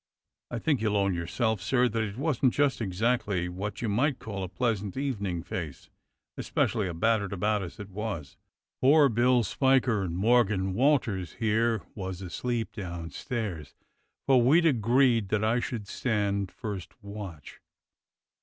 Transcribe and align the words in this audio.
I 0.49 0.57
think 0.57 0.81
you'll 0.81 0.97
own 0.97 1.13
yourself, 1.13 1.61
sir, 1.61 1.87
that 1.87 2.01
it 2.01 2.17
wasn't 2.17 2.55
just 2.55 2.81
exactly 2.81 3.47
wot 3.47 3.83
you 3.83 3.87
might 3.87 4.17
call 4.17 4.43
'a 4.43 4.49
pleas 4.49 4.81
ant 4.81 4.97
evening 4.97 5.43
face' 5.43 5.91
especially, 6.37 6.87
a 6.87 6.93
battered 6.95 7.31
about 7.31 7.61
as 7.61 7.79
it 7.79 7.91
was. 7.91 8.35
Poor 8.81 9.09
Bill 9.09 9.43
Spiker 9.43 10.01
and 10.01 10.17
Morgan 10.17 10.73
Walters 10.73 11.33
here 11.33 11.83
was 11.93 12.23
asleep 12.23 12.71
downstairs, 12.73 13.75
for 14.25 14.41
we'd 14.41 14.65
agreed 14.65 15.29
that 15.29 15.43
I 15.43 15.59
should 15.59 15.87
stand 15.87 16.51
first 16.51 16.93
watch. 17.03 17.61